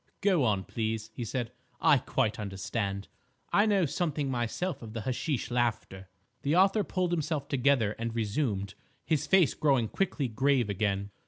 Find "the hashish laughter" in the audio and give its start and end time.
4.93-6.09